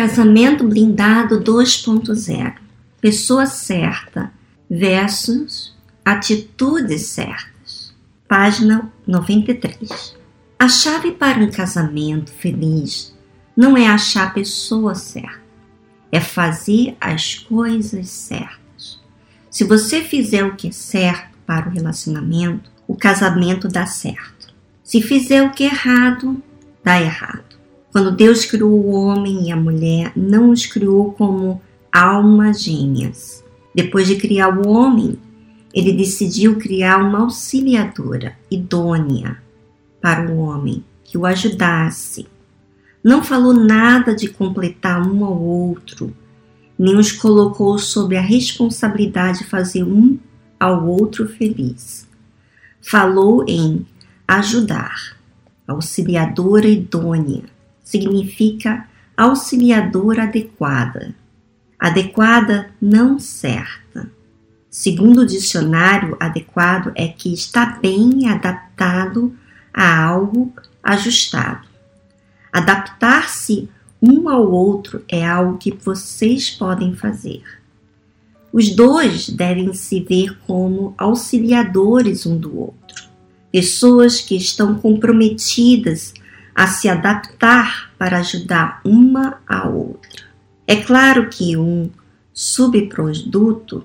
[0.00, 2.54] Casamento Blindado 2.0
[3.02, 4.32] Pessoa certa
[4.70, 7.94] versus atitudes certas.
[8.26, 10.16] Página 93.
[10.58, 13.14] A chave para um casamento feliz
[13.54, 15.42] não é achar a pessoa certa,
[16.10, 19.02] é fazer as coisas certas.
[19.50, 24.54] Se você fizer o que é certo para o relacionamento, o casamento dá certo.
[24.82, 26.42] Se fizer o que é errado,
[26.82, 27.49] dá errado.
[27.92, 31.60] Quando Deus criou o homem e a mulher, não os criou como
[31.92, 33.44] almas gêmeas.
[33.74, 35.18] Depois de criar o homem,
[35.74, 39.38] ele decidiu criar uma auxiliadora idônea
[40.00, 42.28] para o homem que o ajudasse.
[43.02, 46.14] Não falou nada de completar um ao outro,
[46.78, 50.16] nem os colocou sob a responsabilidade de fazer um
[50.60, 52.08] ao outro feliz.
[52.80, 53.84] Falou em
[54.28, 55.16] ajudar.
[55.66, 57.42] Auxiliadora idônea
[57.90, 61.14] significa auxiliadora adequada.
[61.78, 64.08] Adequada, não certa.
[64.70, 69.34] Segundo o dicionário, adequado é que está bem adaptado
[69.74, 71.66] a algo ajustado.
[72.52, 73.68] Adaptar-se
[74.00, 77.42] um ao outro é algo que vocês podem fazer.
[78.52, 83.08] Os dois devem se ver como auxiliadores um do outro,
[83.50, 86.14] pessoas que estão comprometidas
[86.60, 90.24] a se adaptar para ajudar uma a outra.
[90.66, 91.88] É claro que um
[92.34, 93.82] subproduto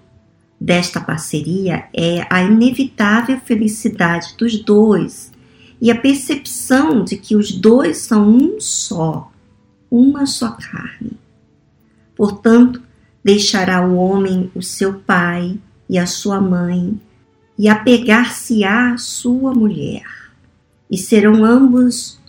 [0.59, 5.31] desta parceria é a inevitável felicidade dos dois
[5.79, 9.31] e a percepção de que os dois são um só,
[9.89, 11.13] uma só carne.
[12.13, 12.81] Portanto,
[13.23, 16.99] deixará o homem o seu pai e a sua mãe
[17.57, 20.03] e apegar-se-á à sua mulher,
[20.91, 22.19] e serão ambos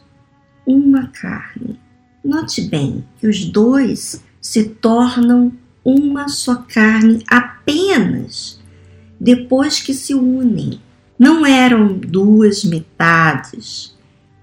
[0.67, 1.79] uma carne.
[2.25, 5.53] Note bem que os dois se tornam
[5.85, 8.61] uma só carne apenas
[9.19, 10.81] depois que se unem
[11.19, 13.97] não eram duas metades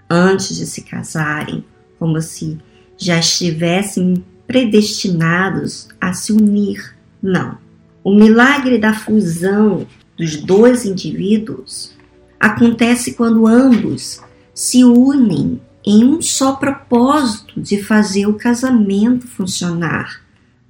[0.09, 1.63] antes de se casarem,
[1.99, 2.57] como se
[2.97, 6.95] já estivessem predestinados a se unir.
[7.21, 7.57] Não.
[8.03, 11.93] O milagre da fusão dos dois indivíduos
[12.39, 14.21] acontece quando ambos
[14.53, 20.21] se unem em um só propósito de fazer o casamento funcionar,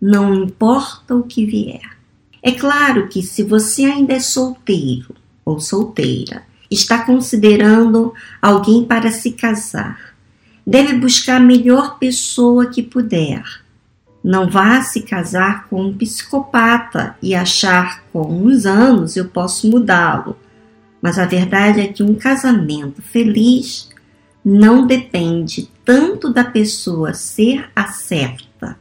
[0.01, 1.97] não importa o que vier.
[2.41, 5.16] É claro que se você ainda é solteiro
[5.46, 10.13] ou solteira está considerando alguém para se casar,
[10.66, 13.44] deve buscar a melhor pessoa que puder.
[14.23, 20.38] Não vá se casar com um psicopata e achar com uns anos eu posso mudá-lo.
[21.02, 23.90] Mas a verdade é que um casamento feliz
[24.44, 28.78] não depende tanto da pessoa ser a certa,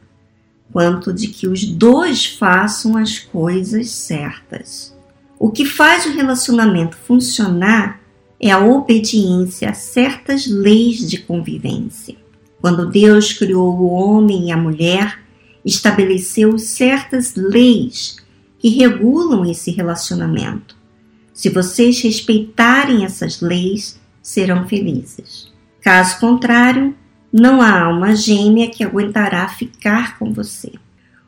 [0.71, 4.93] quanto de que os dois façam as coisas certas.
[5.39, 8.01] O que faz o relacionamento funcionar
[8.39, 12.15] é a obediência a certas leis de convivência.
[12.59, 15.19] Quando Deus criou o homem e a mulher,
[15.63, 18.17] estabeleceu certas leis
[18.59, 20.75] que regulam esse relacionamento.
[21.33, 25.52] Se vocês respeitarem essas leis, serão felizes.
[25.83, 26.95] Caso contrário,
[27.29, 30.71] não há alma gêmea que aguentará ficar com você.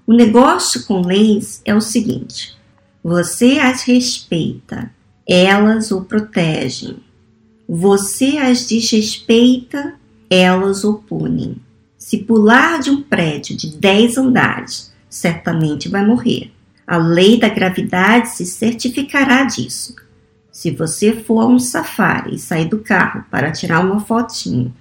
[0.07, 2.55] O negócio com leis é o seguinte:
[3.03, 4.89] você as respeita,
[5.27, 6.99] elas o protegem.
[7.67, 9.95] Você as desrespeita,
[10.29, 11.57] elas o punem.
[11.97, 16.53] Se pular de um prédio de 10 andares, certamente vai morrer.
[16.87, 20.04] A lei da gravidade se certificará disso.
[20.55, 24.73] Se você for a um safari e sair do carro para tirar uma fotinho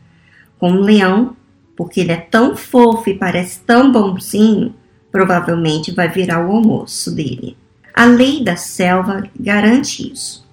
[0.56, 1.36] com um leão,
[1.74, 4.72] porque ele é tão fofo e parece tão bonzinho,
[5.10, 7.56] provavelmente vai virar o almoço dele.
[7.92, 10.46] A lei da selva garante isso.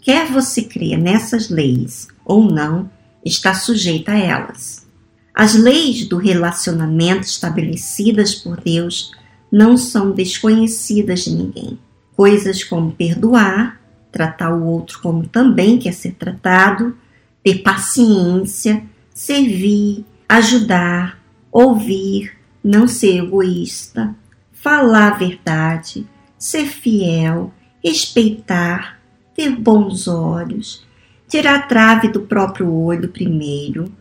[0.00, 2.90] Quer você creia nessas leis ou não,
[3.22, 4.86] está sujeita a elas.
[5.34, 9.12] As leis do relacionamento estabelecidas por Deus
[9.52, 11.78] não são desconhecidas de ninguém.
[12.16, 13.81] Coisas como perdoar,
[14.12, 16.96] tratar o outro como também quer ser tratado,
[17.42, 21.18] ter paciência, servir, ajudar,
[21.50, 24.14] ouvir, não ser egoísta,
[24.52, 26.06] falar a verdade,
[26.38, 29.00] ser fiel, respeitar,
[29.34, 30.86] ter bons olhos,
[31.28, 33.92] tirar a trave do próprio olho primeiro,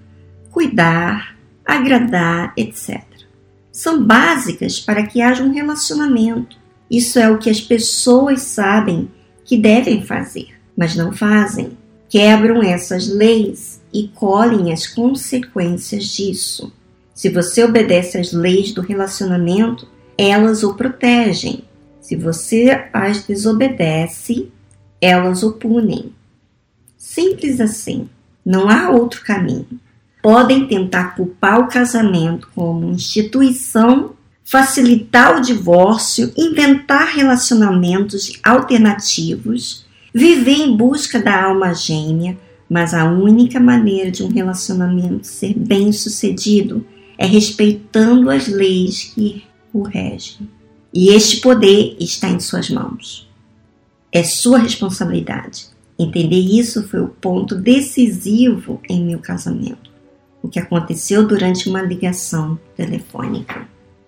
[0.51, 1.35] cuidar,
[1.65, 3.01] agradar, etc.
[3.71, 6.57] São básicas para que haja um relacionamento.
[6.89, 9.09] Isso é o que as pessoas sabem
[9.51, 11.77] que devem fazer, mas não fazem.
[12.07, 16.71] Quebram essas leis e colhem as consequências disso.
[17.13, 19.85] Se você obedece às leis do relacionamento,
[20.17, 21.65] elas o protegem.
[21.99, 24.49] Se você as desobedece,
[25.01, 26.13] elas o punem.
[26.95, 28.07] Simples assim.
[28.45, 29.67] Não há outro caminho.
[30.23, 34.13] Podem tentar culpar o casamento como instituição,
[34.43, 42.37] facilitar o divórcio, inventar relacionamentos alternativos, viver em busca da alma gêmea,
[42.69, 46.85] mas a única maneira de um relacionamento ser bem sucedido
[47.17, 49.43] é respeitando as leis que
[49.73, 50.49] o regem.
[50.93, 53.29] E este poder está em suas mãos.
[54.11, 55.67] É sua responsabilidade.
[55.97, 59.91] Entender isso foi o ponto decisivo em meu casamento.
[60.41, 63.67] O que aconteceu durante uma ligação telefônica.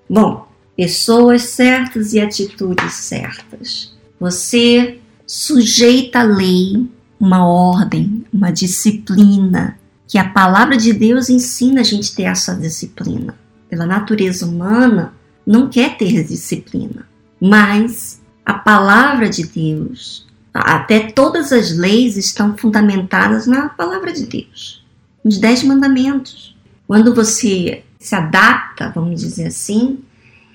[0.10, 3.94] Bom, pessoas certas e atitudes certas.
[4.20, 6.88] Você sujeita a lei,
[7.20, 13.36] uma ordem, uma disciplina, que a palavra de Deus ensina a gente ter essa disciplina.
[13.70, 15.14] Pela natureza humana,
[15.46, 17.08] não quer ter disciplina,
[17.42, 24.86] mas a palavra de Deus até todas as leis estão fundamentadas na palavra de Deus,
[25.24, 26.56] nos Dez Mandamentos.
[26.86, 30.00] Quando você se adapta, vamos dizer assim,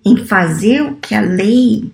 [0.05, 1.93] em fazer o que a lei,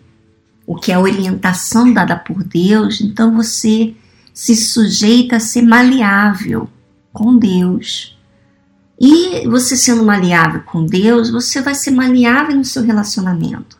[0.67, 3.95] o que a orientação dada por Deus, então você
[4.33, 6.69] se sujeita a ser maleável
[7.13, 8.19] com Deus.
[9.01, 13.79] E você sendo maleável com Deus, você vai ser maleável no seu relacionamento.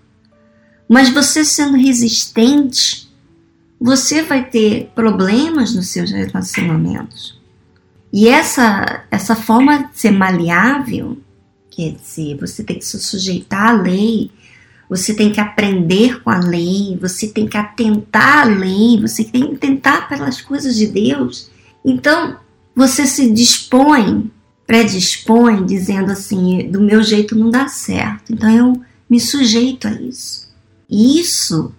[0.89, 3.05] Mas você sendo resistente
[3.85, 7.39] você vai ter problemas nos seus relacionamentos.
[8.11, 11.19] E essa, essa forma de ser maleável,
[11.75, 14.31] quer dizer, você tem que se sujeitar à lei,
[14.89, 19.51] você tem que aprender com a lei, você tem que atentar à lei, você tem
[19.51, 21.51] que tentar pelas coisas de Deus.
[21.85, 22.37] Então,
[22.77, 24.31] você se dispõe,
[24.67, 30.49] predispõe, dizendo assim: do meu jeito não dá certo, então eu me sujeito a isso.
[30.89, 31.73] Isso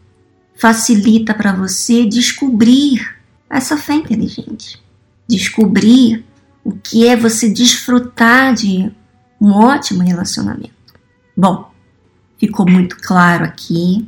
[0.55, 3.15] facilita para você descobrir
[3.49, 4.81] essa fé inteligente.
[5.27, 6.25] Descobrir
[6.63, 8.91] o que é você desfrutar de
[9.39, 10.73] um ótimo relacionamento.
[11.35, 11.71] Bom,
[12.37, 14.07] ficou muito claro aqui.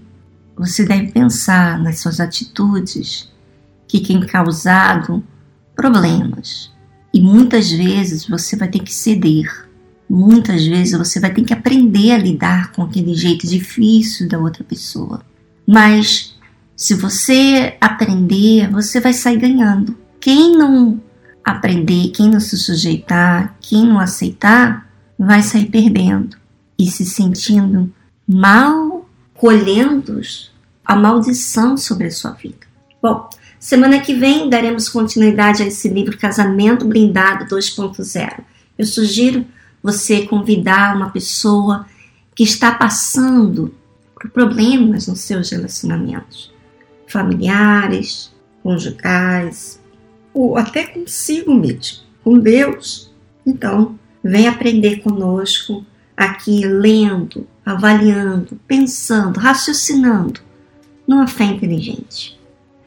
[0.55, 3.31] Você deve pensar nas suas atitudes
[3.87, 5.23] que têm causado
[5.75, 6.71] problemas.
[7.13, 9.67] E muitas vezes você vai ter que ceder.
[10.09, 14.63] Muitas vezes você vai ter que aprender a lidar com aquele jeito difícil da outra
[14.63, 15.21] pessoa.
[15.65, 16.35] Mas
[16.75, 19.97] se você aprender, você vai sair ganhando.
[20.19, 21.01] Quem não
[21.43, 24.86] aprender, quem não se sujeitar, quem não aceitar,
[25.17, 26.37] vai sair perdendo
[26.77, 27.91] e se sentindo
[28.27, 30.21] mal, colhendo
[30.85, 32.67] a maldição sobre a sua vida.
[33.01, 33.29] Bom,
[33.59, 38.43] semana que vem daremos continuidade a esse livro Casamento Blindado 2.0.
[38.77, 39.45] Eu sugiro
[39.81, 41.85] você convidar uma pessoa
[42.35, 43.73] que está passando
[44.13, 46.53] por problemas nos seus relacionamentos
[47.07, 49.81] familiares, conjugais,
[50.33, 53.11] ou até consigo mesmo, com Deus.
[53.45, 55.85] Então, vem aprender conosco
[56.15, 60.41] aqui lendo, avaliando, pensando, raciocinando
[61.07, 62.39] numa fé inteligente.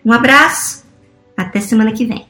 [0.04, 0.84] Um abraço,
[1.36, 2.26] até semana que vem.